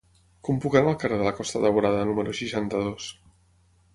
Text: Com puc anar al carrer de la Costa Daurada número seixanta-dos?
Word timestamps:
Com 0.47 0.61
puc 0.63 0.77
anar 0.79 0.89
al 0.93 0.97
carrer 1.03 1.19
de 1.19 1.27
la 1.27 1.33
Costa 1.41 1.61
Daurada 1.67 2.01
número 2.11 2.35
seixanta-dos? 2.39 3.13